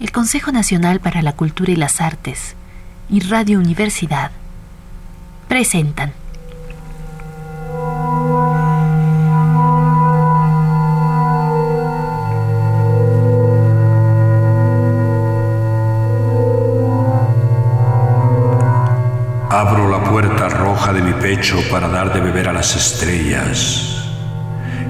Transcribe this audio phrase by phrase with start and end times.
[0.00, 2.56] el Consejo Nacional para la Cultura y las Artes
[3.10, 4.30] y Radio Universidad
[5.46, 6.12] presentan
[19.50, 23.99] Abro la puerta roja de mi pecho para dar de beber a las estrellas.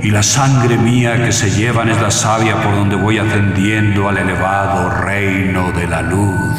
[0.03, 4.17] Y la sangre mía que se llevan es la savia por donde voy ascendiendo al
[4.17, 6.59] elevado reino de la luz.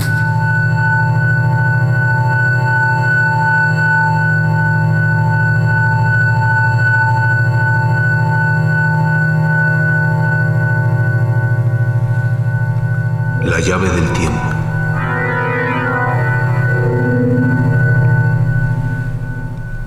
[13.44, 14.42] La llave del tiempo.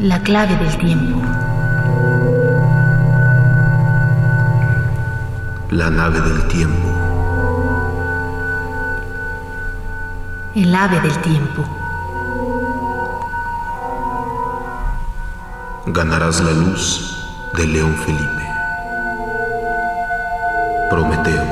[0.00, 1.43] La clave del tiempo.
[5.74, 6.88] La nave del tiempo.
[10.54, 11.64] El ave del tiempo.
[15.86, 18.44] Ganarás la luz de León Felipe.
[20.90, 21.43] Prometeo.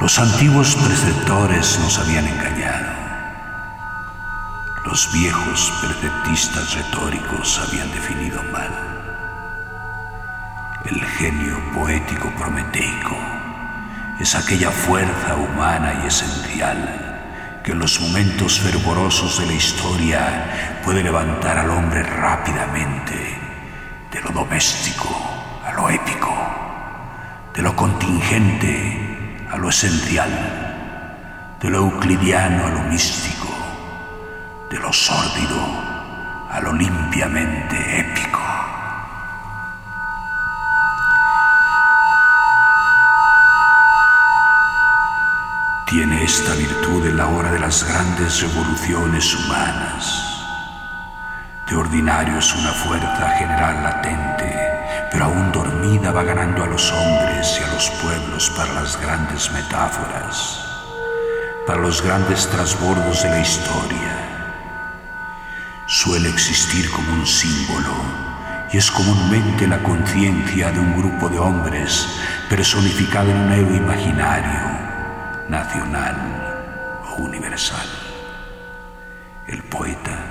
[0.00, 2.86] Los antiguos preceptores nos habían engañado.
[4.84, 8.70] Los viejos preceptistas retóricos habían definido mal.
[10.84, 13.16] El genio poético prometeico
[14.20, 21.02] es aquella fuerza humana y esencial que en los momentos fervorosos de la historia puede
[21.02, 23.36] levantar al hombre rápidamente
[24.12, 25.08] de lo doméstico
[25.66, 26.32] a lo épico,
[27.52, 29.07] de lo contingente
[29.50, 30.30] a lo esencial,
[31.60, 33.48] de lo euclidiano a lo místico,
[34.70, 35.88] de lo sórdido
[36.50, 38.40] a lo limpiamente épico.
[45.86, 50.24] Tiene esta virtud en la hora de las grandes revoluciones humanas.
[51.68, 54.67] De ordinario es una fuerza general latente,
[55.10, 59.50] pero aún dormida va ganando a los hombres y a los pueblos para las grandes
[59.52, 60.64] metáforas,
[61.66, 64.28] para los grandes trasbordos de la historia.
[65.86, 67.94] Suele existir como un símbolo
[68.72, 72.06] y es comúnmente la conciencia de un grupo de hombres
[72.50, 74.60] personificada en un héroe imaginario
[75.48, 76.16] nacional
[77.10, 77.88] o universal.
[79.46, 80.27] El poeta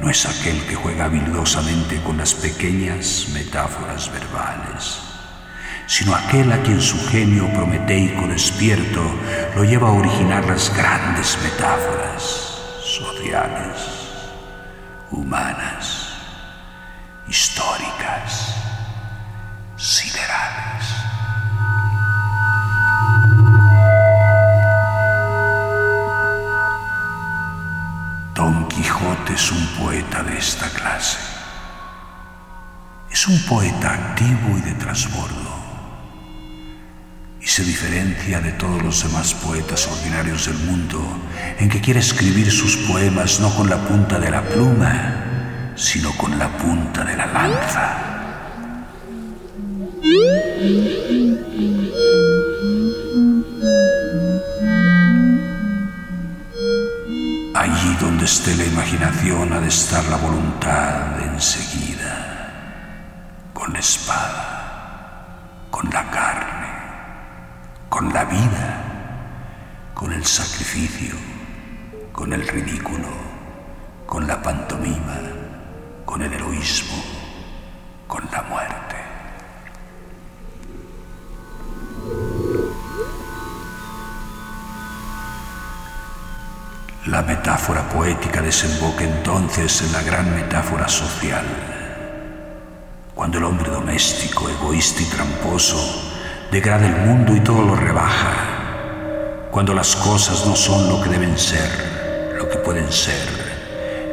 [0.00, 5.00] no es aquel que juega habilidosamente con las pequeñas metáforas verbales,
[5.86, 9.02] sino aquel a quien su genio prometeico despierto
[9.54, 12.22] lo lleva a originar las grandes metáforas
[12.82, 13.76] sociales,
[15.10, 16.08] humanas,
[17.28, 18.53] históricas,
[33.10, 35.54] Es un poeta activo y de trasbordo.
[37.40, 41.00] Y se diferencia de todos los demás poetas ordinarios del mundo
[41.58, 46.38] en que quiere escribir sus poemas no con la punta de la pluma, sino con
[46.38, 48.14] la punta de la lanza.
[58.24, 65.28] Donde esté la imaginación ha de estar la voluntad enseguida, con la espada,
[65.70, 66.68] con la carne,
[67.90, 68.82] con la vida,
[69.92, 71.14] con el sacrificio,
[72.12, 73.08] con el ridículo,
[74.06, 75.18] con la pantomima,
[76.06, 77.04] con el heroísmo,
[78.06, 78.93] con la muerte.
[87.06, 91.44] La metáfora poética desemboca entonces en la gran metáfora social.
[93.14, 95.76] Cuando el hombre doméstico, egoísta y tramposo
[96.50, 99.48] degrada el mundo y todo lo rebaja.
[99.50, 103.44] Cuando las cosas no son lo que deben ser, lo que pueden ser,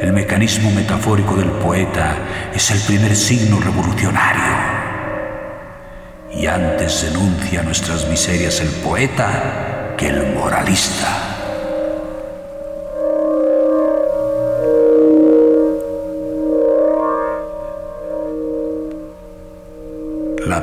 [0.02, 2.16] El mecanismo metafórico del poeta
[2.54, 4.54] es el primer signo revolucionario.
[6.34, 11.31] Y antes denuncia nuestras miserias el poeta que el moralista.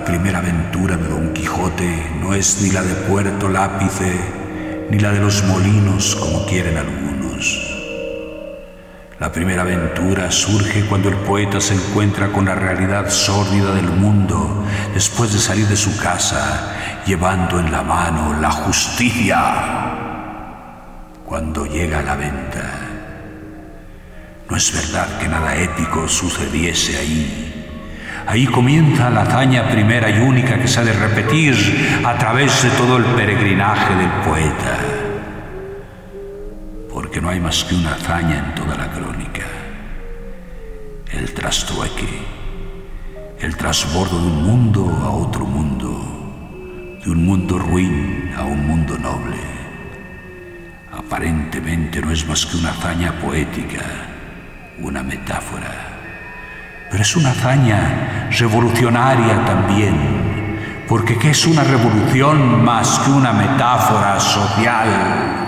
[0.04, 4.12] Primera aventura de Don Quijote no es ni la de Puerto Lápice,
[4.90, 7.78] ni la de los molinos como quieren algunos.
[9.20, 14.64] La primera aventura surge cuando el poeta se encuentra con la realidad sórdida del mundo
[14.94, 19.38] después de salir de su casa llevando en la mano la justicia.
[21.24, 22.80] Cuando llega a la venta,
[24.48, 27.57] no es verdad que nada épico sucediese ahí.
[28.28, 31.56] Ahí comienza la hazaña primera y única que se ha de repetir
[32.04, 34.78] a través de todo el peregrinaje del poeta
[37.08, 39.46] porque no hay más que una hazaña en toda la crónica.
[41.12, 42.08] El trastrueque,
[43.40, 48.98] el trasbordo de un mundo a otro mundo, de un mundo ruin a un mundo
[48.98, 49.38] noble.
[50.92, 53.84] Aparentemente no es más que una hazaña poética,
[54.80, 55.87] una metáfora,
[56.90, 64.18] pero es una hazaña revolucionaria también, porque ¿qué es una revolución más que una metáfora
[64.20, 65.38] social?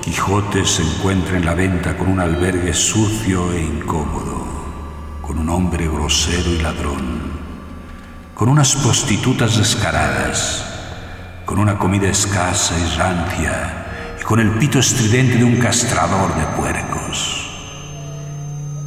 [0.00, 4.46] Quijote se encuentra en la venta con un albergue sucio e incómodo,
[5.20, 7.19] con un hombre grosero y ladrón,
[8.40, 10.64] con unas prostitutas descaradas,
[11.44, 16.46] con una comida escasa y rancia y con el pito estridente de un castrador de
[16.56, 17.50] puercos.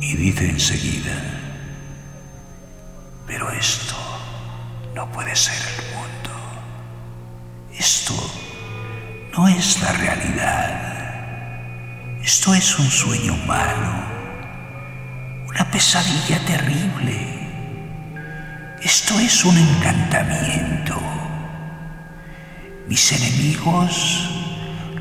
[0.01, 1.13] Y dice enseguida,
[3.27, 3.94] pero esto
[4.95, 6.31] no puede ser el mundo.
[7.77, 8.15] Esto
[9.38, 10.81] no es la realidad.
[12.23, 13.94] Esto es un sueño malo,
[15.47, 17.32] una pesadilla terrible.
[18.83, 21.00] Esto es un encantamiento.
[22.88, 24.30] Mis enemigos,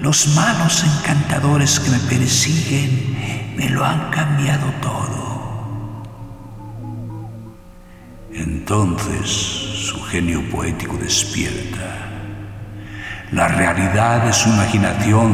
[0.00, 6.02] los malos encantadores que me persiguen, me lo han cambiado todo.
[8.32, 12.02] Entonces su genio poético despierta
[13.32, 15.32] la realidad de su imaginación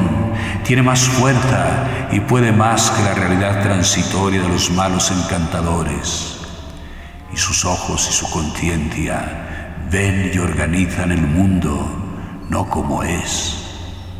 [0.64, 6.37] tiene más fuerza y puede más que la realidad transitoria de los malos encantadores.
[7.32, 13.56] Y sus ojos y su conciencia ven y organizan el mundo no como es,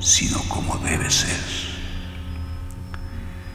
[0.01, 1.41] sino como debe ser.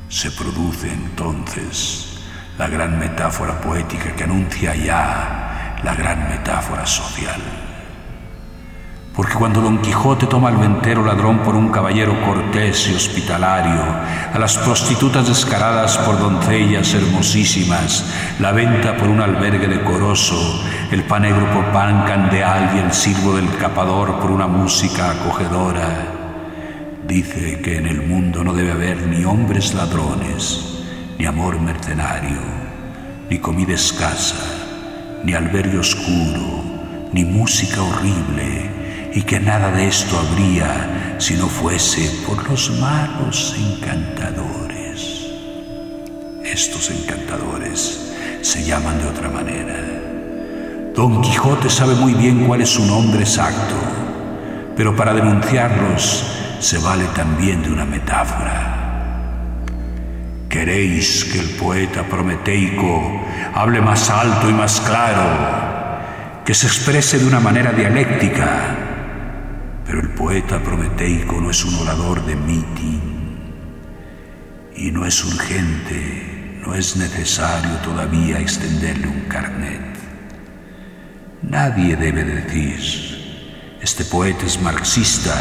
[0.10, 2.20] Se produce entonces
[2.58, 7.63] la gran metáfora poética que anuncia ya la gran metáfora social.
[9.16, 13.80] Porque cuando Don Quijote toma al ventero ladrón por un caballero cortés y hospitalario,
[14.34, 21.22] a las prostitutas descaradas por doncellas hermosísimas, la venta por un albergue decoroso, el pan
[21.22, 26.08] negro por pan candeal y el silbo del capador por una música acogedora,
[27.08, 30.80] dice que en el mundo no debe haber ni hombres ladrones,
[31.20, 32.40] ni amor mercenario,
[33.30, 34.44] ni comida escasa,
[35.24, 36.64] ni albergue oscuro,
[37.12, 38.73] ni música horrible,
[39.14, 45.28] y que nada de esto habría si no fuese por los malos encantadores.
[46.44, 49.76] Estos encantadores se llaman de otra manera.
[50.96, 53.76] Don Quijote sabe muy bien cuál es su nombre exacto,
[54.76, 56.26] pero para denunciarlos
[56.60, 58.80] se vale también de una metáfora.
[60.50, 63.22] Queréis que el poeta prometeico
[63.56, 68.83] hable más alto y más claro, que se exprese de una manera dialéctica,
[70.34, 73.00] poeta prometeico no es un orador de mitin
[74.76, 79.96] y no es urgente, no es necesario todavía extenderle un carnet.
[81.44, 85.36] Nadie debe decir, este poeta es marxista,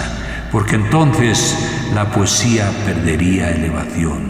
[0.52, 1.56] porque entonces
[1.94, 4.20] la poesía perdería elevación.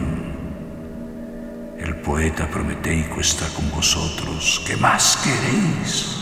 [1.76, 4.62] El poeta prometeico está con vosotros.
[4.64, 6.22] ¿Qué más queréis?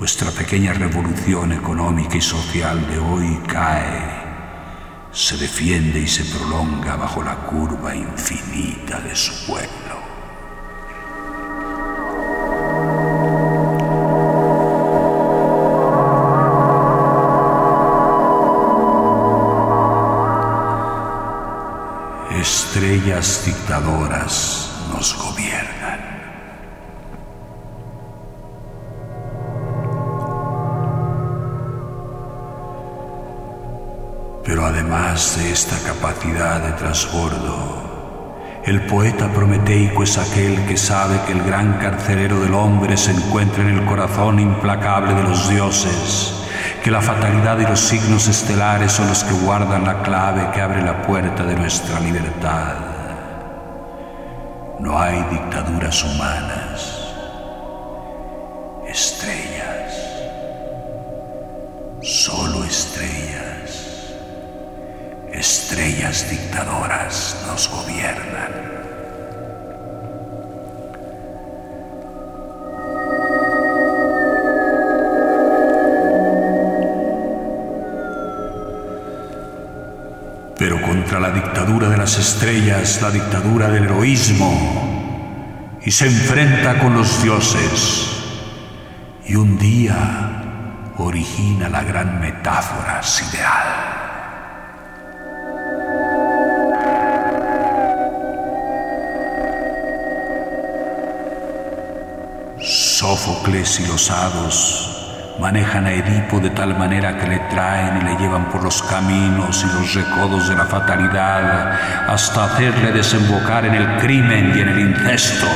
[0.00, 4.00] Vuestra pequeña revolución económica y social de hoy cae,
[5.12, 10.00] se defiende y se prolonga bajo la curva infinita de su pueblo.
[22.40, 24.09] Estrellas dictadoras
[38.64, 43.62] el poeta prometeico es aquel que sabe que el gran carcelero del hombre se encuentra
[43.62, 46.34] en el corazón implacable de los dioses,
[46.82, 50.82] que la fatalidad y los signos estelares son los que guardan la clave que abre
[50.82, 52.74] la puerta de nuestra libertad.
[54.80, 57.14] No hay dictaduras humanas,
[58.88, 59.94] estrellas,
[62.02, 62.89] solo estrellas,
[65.40, 68.52] estrellas dictadoras nos gobiernan.
[80.58, 86.92] Pero contra la dictadura de las estrellas, la dictadura del heroísmo, y se enfrenta con
[86.92, 88.10] los dioses.
[89.26, 93.69] Y un día origina la gran metáfora sideral.
[103.30, 104.90] Sófocles y los hados
[105.38, 109.64] manejan a Edipo de tal manera que le traen y le llevan por los caminos
[109.64, 114.80] y los recodos de la fatalidad hasta hacerle desembocar en el crimen y en el
[114.80, 115.46] incesto.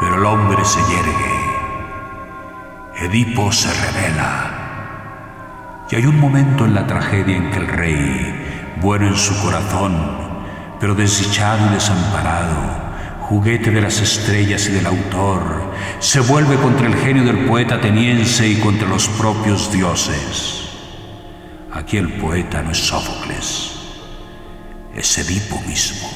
[0.00, 1.40] Pero el hombre se yergue,
[3.06, 4.50] Edipo se revela.
[5.90, 9.96] Y hay un momento en la tragedia en que el rey, bueno en su corazón,
[10.78, 12.79] pero desdichado y desamparado,
[13.30, 18.48] juguete de las estrellas y del autor, se vuelve contra el genio del poeta ateniense
[18.48, 20.64] y contra los propios dioses.
[21.72, 23.70] Aquí el poeta no es Sófocles,
[24.96, 26.10] es Edipo mismo.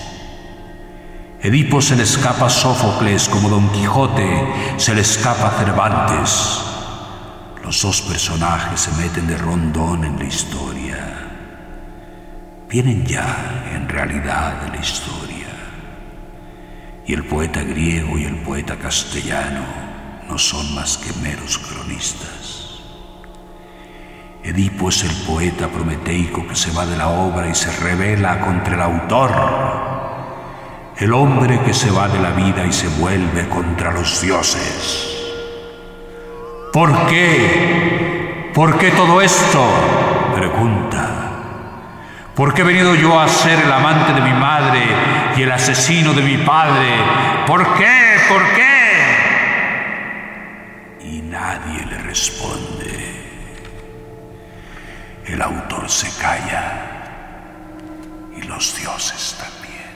[1.41, 6.63] Edipo se le escapa a Sófocles como Don Quijote se le escapa a Cervantes.
[7.63, 11.31] Los dos personajes se meten de rondón en la historia.
[12.69, 15.34] Vienen ya en realidad de la historia
[17.07, 19.63] y el poeta griego y el poeta castellano
[20.29, 22.81] no son más que meros cronistas.
[24.43, 28.75] Edipo es el poeta prometeico que se va de la obra y se revela contra
[28.75, 29.31] el autor,
[30.99, 35.11] el hombre que se va de la vida y se vuelve contra los dioses.
[36.73, 38.51] ¿Por qué?
[38.55, 39.65] ¿Por qué todo esto?
[40.35, 41.24] Pregunta.
[42.35, 44.83] ¿Por qué he venido yo a ser el amante de mi madre
[45.37, 46.97] y el asesino de mi padre?
[47.47, 48.17] ¿Por qué?
[48.29, 48.75] ¿Por qué?
[51.01, 53.15] Y nadie le responde.
[55.27, 56.73] El autor se calla
[58.37, 59.95] y los dioses también.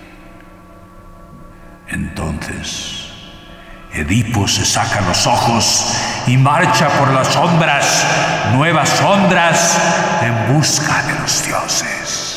[1.88, 3.11] Entonces,
[3.92, 5.92] Edipo se saca los ojos
[6.28, 8.07] y marcha por las sombras,
[8.52, 9.76] nuevas sombras,
[10.23, 12.27] en busca de los dioses.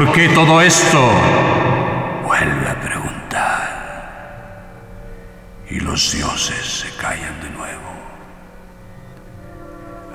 [0.00, 0.98] ¿Por qué todo esto?
[2.24, 2.80] Vuelve a
[5.68, 7.92] y los dioses se callan de nuevo.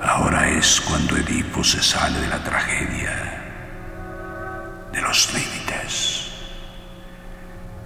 [0.02, 3.12] Ahora es cuando Edipo se sale de la tragedia,
[4.92, 6.32] de los límites,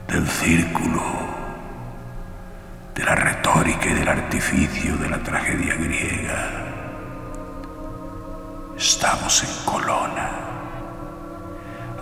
[0.09, 1.03] del círculo,
[2.95, 6.49] de la retórica y del artificio de la tragedia griega.
[8.79, 10.40] Estamos en Colona.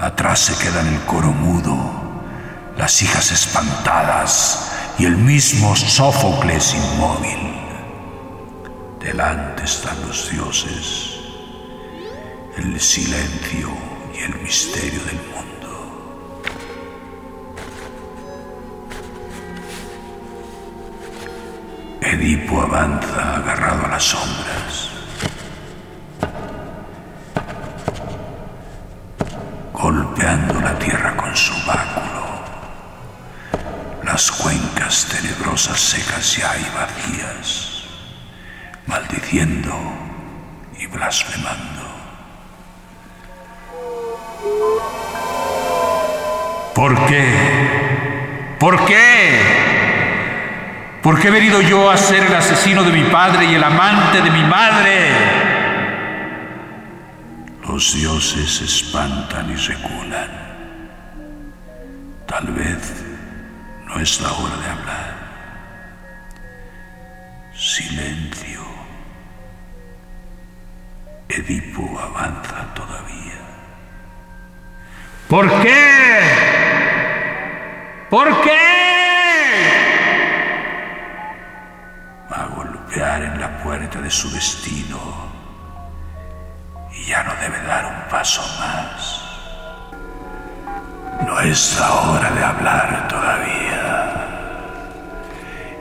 [0.01, 1.77] Atrás se queda en el coro mudo,
[2.77, 7.55] las hijas espantadas, y el mismo Sófocles inmóvil.
[9.01, 11.19] Delante están los dioses,
[12.57, 13.71] el silencio
[14.15, 15.49] y el misterio del mundo.
[22.01, 24.88] Edipo avanza agarrado a las sombras.
[35.99, 37.83] Secas ya y vacías,
[38.87, 39.75] maldiciendo
[40.79, 41.89] y blasfemando.
[46.75, 48.57] ¿Por qué?
[48.61, 49.41] ¿Por qué?
[51.03, 54.21] ¿Por qué he venido yo a ser el asesino de mi padre y el amante
[54.23, 55.11] de mi madre?
[57.67, 60.31] Los dioses se espantan y reculan.
[62.27, 63.05] Tal vez
[63.87, 65.18] no es la hora de hablar.
[67.59, 68.61] Silencio.
[71.29, 73.41] Edipo avanza todavía.
[75.29, 76.21] ¿Por qué?
[78.09, 78.59] ¿Por qué?
[82.31, 85.27] Va a golpear en la puerta de su destino
[86.93, 89.25] y ya no debe dar un paso más.
[91.27, 93.68] No es la hora de hablar todavía.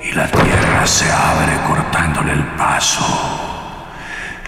[0.10, 3.06] Y la tierra se abre cortándole el paso.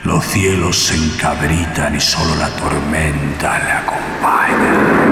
[0.03, 5.09] Los cielos se encabritan y solo la tormenta le acompaña.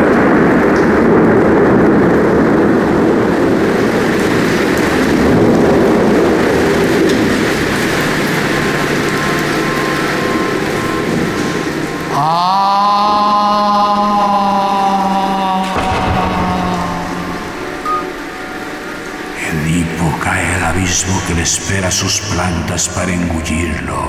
[19.50, 24.02] Edipo cae al abismo que le espera sus plantas para engullirlo.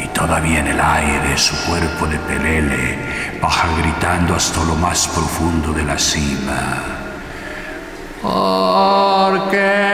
[0.00, 2.96] Y todavía en el aire su cuerpo de pelele
[3.42, 6.62] baja gritando hasta lo más profundo de la cima.
[8.22, 9.89] ¿Por qué?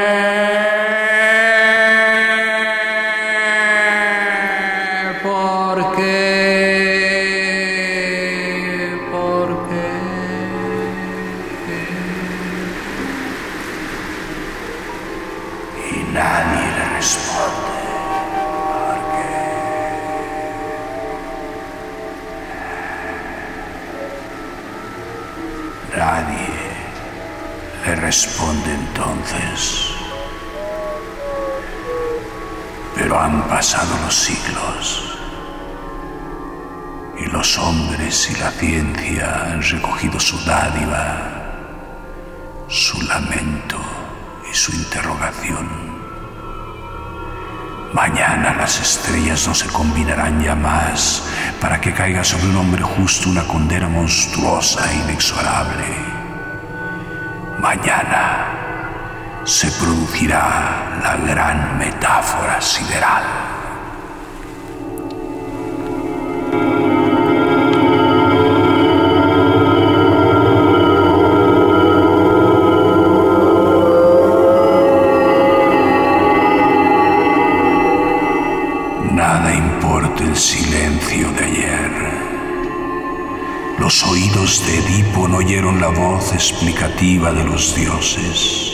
[49.46, 51.22] No se combinarán ya más
[51.60, 55.84] para que caiga sobre un hombre justo una condena monstruosa e inexorable.
[57.60, 58.46] Mañana
[59.44, 63.45] se producirá la gran metáfora sideral.
[86.98, 88.72] De los dioses.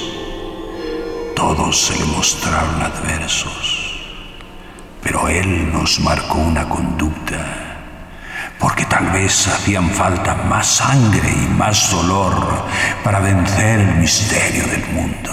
[1.35, 4.00] Todos se le mostraron adversos.
[5.02, 7.44] Pero él nos marcó una conducta,
[8.61, 12.64] porque tal vez hacían falta más sangre y más dolor
[13.02, 15.32] para vencer el misterio del mundo.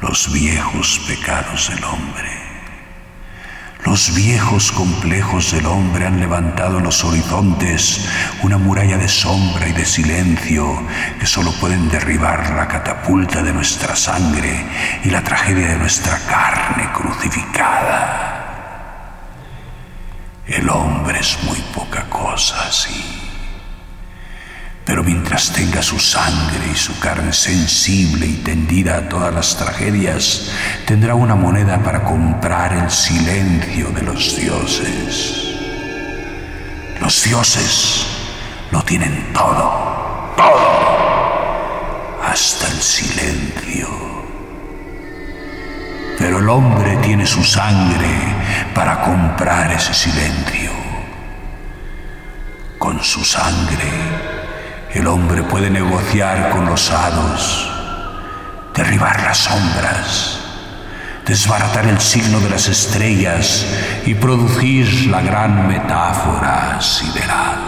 [0.00, 2.37] Los viejos pecados del hombre.
[3.98, 8.08] Los viejos complejos del hombre han levantado en los horizontes
[8.44, 10.86] una muralla de sombra y de silencio
[11.18, 14.64] que solo pueden derribar la catapulta de nuestra sangre
[15.02, 18.36] y la tragedia de nuestra carne crucificada.
[20.46, 23.17] El hombre es muy poca cosa, sí.
[24.88, 30.50] Pero mientras tenga su sangre y su carne sensible y tendida a todas las tragedias,
[30.86, 35.56] tendrá una moneda para comprar el silencio de los dioses.
[37.02, 38.06] Los dioses
[38.70, 43.88] lo tienen todo, todo, hasta el silencio.
[46.16, 48.08] Pero el hombre tiene su sangre
[48.74, 50.70] para comprar ese silencio.
[52.78, 54.27] Con su sangre,
[54.92, 57.70] el hombre puede negociar con los hados,
[58.74, 60.40] derribar las sombras,
[61.26, 63.66] desbaratar el signo de las estrellas
[64.06, 67.58] y producir la gran metáfora sideral.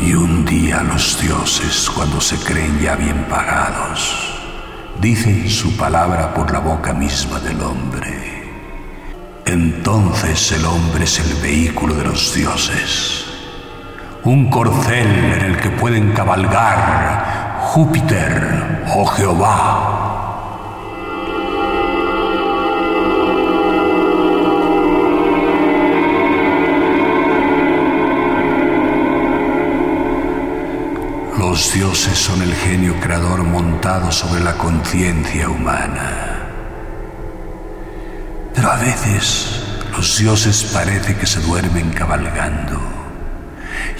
[0.00, 4.35] Y un día los dioses, cuando se creen ya bien pagados,
[5.00, 8.26] dicen su palabra por la boca misma del hombre.
[9.44, 13.24] Entonces el hombre es el vehículo de los dioses,
[14.24, 19.85] un corcel en el que pueden cabalgar Júpiter o Jehová.
[31.56, 36.50] Los dioses son el genio creador montado sobre la conciencia humana.
[38.54, 39.62] Pero a veces
[39.96, 42.78] los dioses parece que se duermen cabalgando.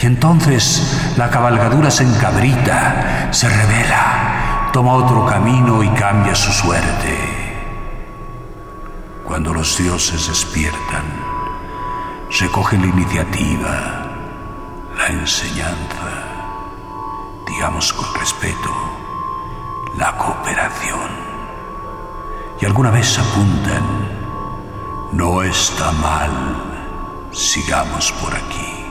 [0.02, 7.16] Y entonces la cabalgadura se encabrita, se revela, toma otro camino y cambia su suerte.
[9.24, 11.06] Cuando los dioses despiertan,
[12.38, 14.12] recogen la iniciativa,
[14.98, 15.95] la enseñanza,
[17.46, 18.72] digamos con respeto,
[19.96, 21.10] la cooperación.
[22.60, 24.06] Y alguna vez apuntan
[25.12, 26.30] no está mal.
[27.30, 28.84] Sigamos por aquí.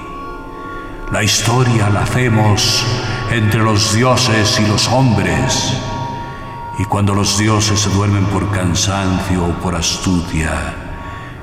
[1.11, 2.83] La historia la hacemos
[3.31, 5.77] entre los dioses y los hombres.
[6.79, 10.51] Y cuando los dioses se duermen por cansancio o por astucia,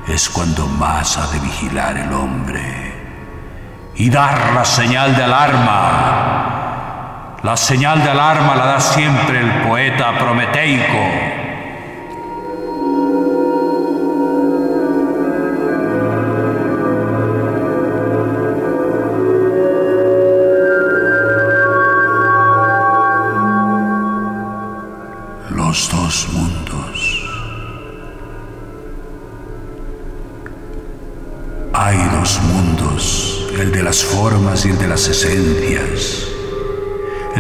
[0.09, 2.93] es cuando más ha de vigilar el hombre.
[3.95, 6.62] Y dar la señal de alarma.
[7.43, 11.42] La señal de alarma la da siempre el poeta prometeico.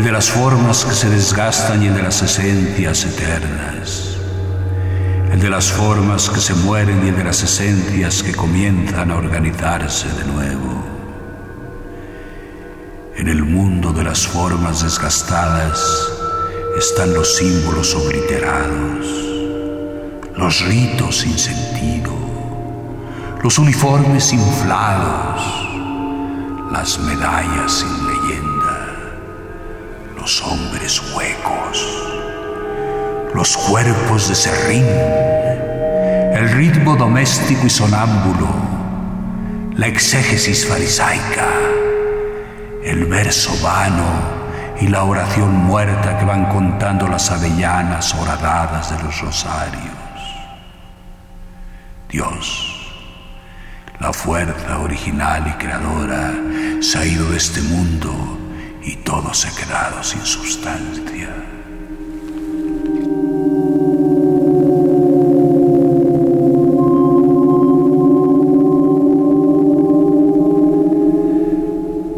[0.02, 4.16] El de las formas que se desgastan y de las esencias eternas,
[5.30, 10.08] el de las formas que se mueren y de las esencias que comienzan a organizarse
[10.08, 10.84] de nuevo.
[13.14, 15.80] En el mundo de las formas desgastadas
[16.76, 19.06] están los símbolos obliterados,
[20.36, 22.12] los ritos sin sentido,
[23.40, 25.40] los uniformes inflados,
[26.72, 28.01] las medallas sin
[30.22, 31.84] los hombres huecos,
[33.34, 38.46] los cuerpos de serrín, el ritmo doméstico y sonámbulo,
[39.74, 41.48] la exégesis farisaica,
[42.84, 44.06] el verso vano
[44.80, 49.82] y la oración muerta que van contando las avellanas horadadas de los rosarios.
[52.08, 52.68] Dios
[53.98, 56.32] la fuerza original y creadora
[56.80, 58.41] se ha ido de este mundo
[58.84, 61.28] y todo se ha quedado sin sustancia.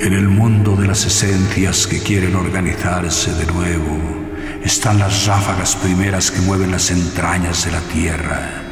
[0.00, 3.98] En el mundo de las esencias que quieren organizarse de nuevo,
[4.62, 8.63] están las ráfagas primeras que mueven las entrañas de la tierra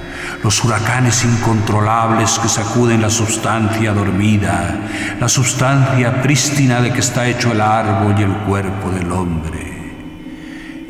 [0.43, 4.77] los huracanes incontrolables que sacuden la sustancia dormida,
[5.21, 9.71] la sustancia prístina de que está hecho el árbol y el cuerpo del hombre.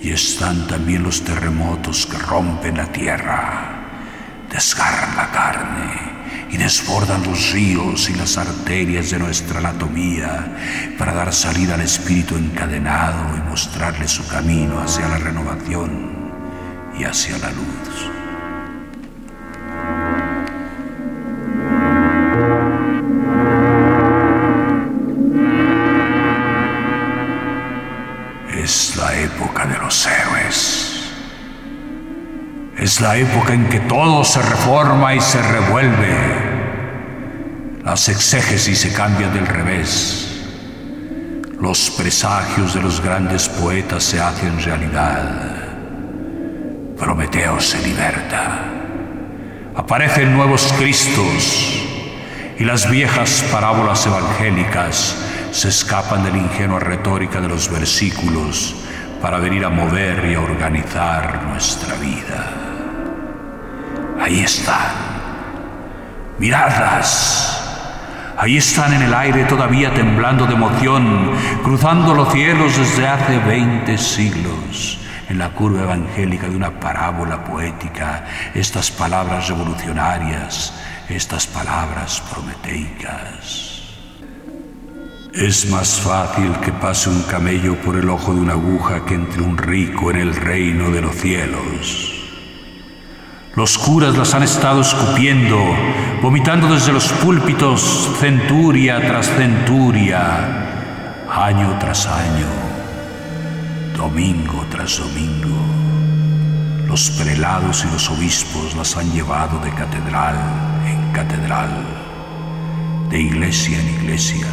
[0.02, 6.12] Y están también los terremotos que rompen la tierra, desgarran la carne
[6.50, 10.46] y desbordan los ríos y las arterias de nuestra anatomía
[10.98, 16.32] para dar salida al espíritu encadenado y mostrarle su camino hacia la renovación
[16.98, 18.21] y hacia la luz.
[32.82, 36.16] Es la época en que todo se reforma y se revuelve.
[37.84, 40.42] Las exégesis se cambian del revés.
[41.60, 45.76] Los presagios de los grandes poetas se hacen realidad.
[46.98, 48.64] Prometeo se liberta.
[49.76, 51.84] Aparecen nuevos Cristos
[52.58, 58.74] y las viejas parábolas evangélicas se escapan de la ingenua retórica de los versículos
[59.20, 62.71] para venir a mover y a organizar nuestra vida.
[64.22, 64.92] Ahí están.
[66.38, 67.58] Miradlas.
[68.38, 71.32] Ahí están en el aire todavía temblando de emoción,
[71.64, 75.00] cruzando los cielos desde hace 20 siglos.
[75.28, 80.72] En la curva evangélica de una parábola poética, estas palabras revolucionarias,
[81.08, 83.82] estas palabras prometeicas.
[85.35, 89.42] Es más fácil que pase un camello por el ojo de una aguja que entre
[89.42, 92.21] un rico en el reino de los cielos.
[93.54, 95.58] Los curas las han estado escupiendo,
[96.22, 102.46] vomitando desde los púlpitos centuria tras centuria, año tras año,
[103.94, 105.54] domingo tras domingo.
[106.86, 110.36] Los prelados y los obispos las han llevado de catedral
[110.86, 111.68] en catedral,
[113.10, 114.46] de iglesia en iglesia,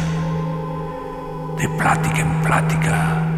[1.56, 3.29] de plática en plática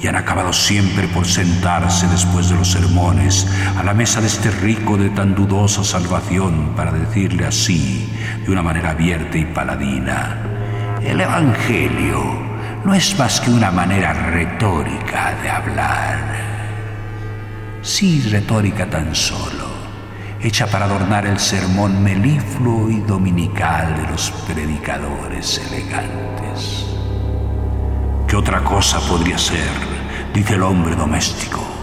[0.00, 4.50] y han acabado siempre por sentarse después de los sermones a la mesa de este
[4.50, 8.12] rico de tan dudosa salvación para decirle así,
[8.44, 10.36] de una manera abierta y paladina,
[11.02, 12.46] el Evangelio
[12.84, 16.18] no es más que una manera retórica de hablar.
[17.82, 19.68] Sí, retórica tan solo,
[20.40, 26.85] hecha para adornar el sermón melifluo y dominical de los predicadores elegantes.
[28.26, 29.70] ¿Qué otra cosa podría ser?
[30.34, 31.75] Dice el hombre doméstico.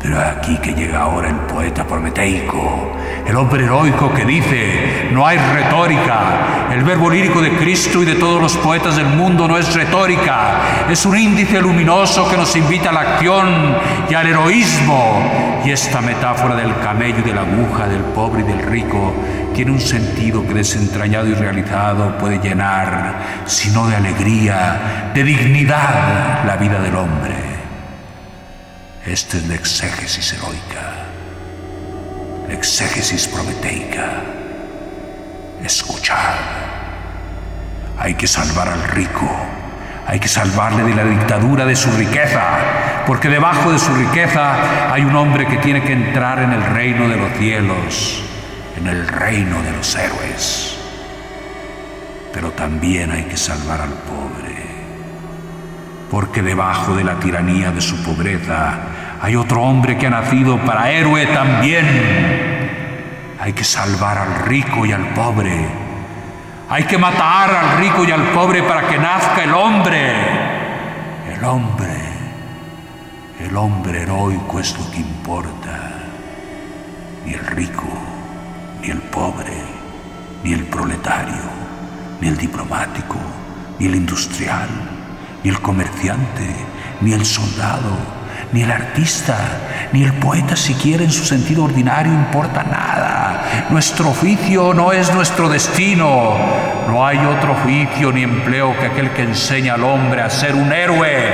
[0.00, 5.36] Pero aquí que llega ahora el poeta prometeico, el hombre heroico que dice, no hay
[5.36, 6.68] retórica.
[6.72, 10.86] El verbo lírico de Cristo y de todos los poetas del mundo no es retórica,
[10.88, 13.76] es un índice luminoso que nos invita a la acción
[14.08, 15.60] y al heroísmo.
[15.66, 19.12] Y esta metáfora del camello y de la aguja, del pobre y del rico,
[19.54, 26.44] tiene un sentido que desentrañado y realizado puede llenar, si no de alegría, de dignidad,
[26.46, 27.49] la vida del hombre.
[29.06, 31.06] Esta es la exégesis heroica,
[32.46, 34.20] la exégesis prometeica.
[35.64, 36.36] Escuchad,
[37.98, 39.28] hay que salvar al rico,
[40.06, 42.42] hay que salvarle de la dictadura de su riqueza,
[43.06, 47.08] porque debajo de su riqueza hay un hombre que tiene que entrar en el reino
[47.08, 48.22] de los cielos,
[48.76, 50.76] en el reino de los héroes.
[52.34, 54.59] Pero también hay que salvar al pobre,
[56.10, 58.80] porque debajo de la tiranía de su pobreza
[59.22, 61.86] hay otro hombre que ha nacido para héroe también.
[63.38, 65.68] Hay que salvar al rico y al pobre.
[66.68, 70.14] Hay que matar al rico y al pobre para que nazca el hombre.
[71.34, 71.88] El hombre.
[73.38, 75.92] El hombre heroico es lo que importa.
[77.24, 77.88] Ni el rico,
[78.80, 79.52] ni el pobre,
[80.42, 81.42] ni el proletario,
[82.20, 83.16] ni el diplomático,
[83.78, 84.68] ni el industrial,
[85.42, 86.54] ni el comerciante,
[87.00, 88.20] ni el soldado
[88.52, 89.36] ni el artista,
[89.92, 93.66] ni el poeta siquiera en su sentido ordinario importa nada.
[93.70, 96.36] Nuestro oficio no es nuestro destino.
[96.88, 100.72] No hay otro oficio ni empleo que aquel que enseña al hombre a ser un
[100.72, 101.32] héroe.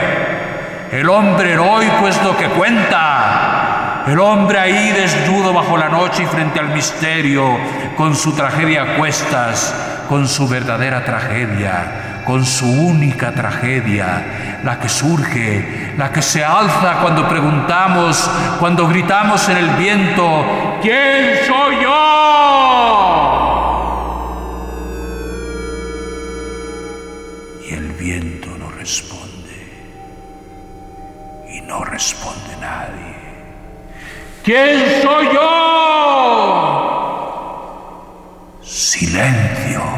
[0.93, 4.05] El hombre heroico es lo que cuenta.
[4.07, 7.59] El hombre ahí desnudo bajo la noche y frente al misterio,
[7.97, 9.75] con su tragedia a cuestas,
[10.09, 16.99] con su verdadera tragedia, con su única tragedia, la que surge, la que se alza
[17.01, 20.45] cuando preguntamos, cuando gritamos en el viento,
[20.83, 22.17] ¿quién soy yo?
[27.71, 29.73] Y el viento no responde,
[31.49, 33.15] y no responde nadie.
[34.43, 35.67] ¿Quién soy yo?
[38.63, 39.96] Silencio.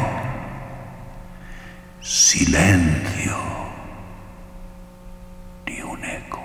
[2.31, 3.35] Silencio.
[5.65, 6.43] Ni un eco.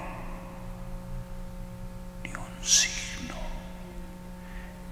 [2.23, 3.35] Ni un signo.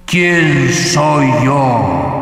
[0.05, 2.22] ¿Quién soy yo?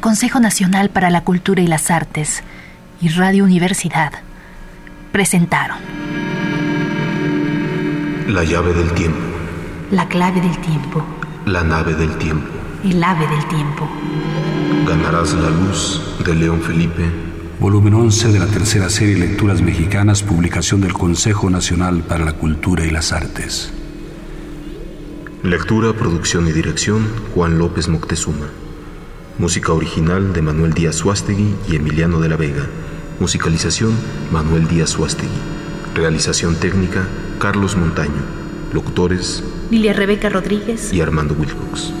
[0.00, 2.42] Consejo Nacional para la Cultura y las Artes
[3.00, 4.12] y Radio Universidad
[5.12, 5.78] presentaron
[8.28, 9.18] La llave del tiempo.
[9.90, 11.02] La clave del tiempo.
[11.46, 12.48] La nave del tiempo.
[12.84, 13.88] El ave del tiempo.
[14.86, 17.10] Ganarás la luz de León Felipe.
[17.60, 22.84] Volumen 11 de la tercera serie Lecturas Mexicanas, publicación del Consejo Nacional para la Cultura
[22.84, 23.72] y las Artes.
[25.42, 28.63] Lectura, producción y dirección, Juan López Moctezuma.
[29.36, 32.68] Música original de Manuel Díaz Suástegui y Emiliano de la Vega.
[33.18, 33.92] Musicalización
[34.30, 35.32] Manuel Díaz Suástegui.
[35.92, 37.08] Realización técnica
[37.40, 38.22] Carlos Montaño.
[38.72, 39.42] Locutores
[39.72, 41.92] Lilia Rebeca Rodríguez y Armando Wilcox.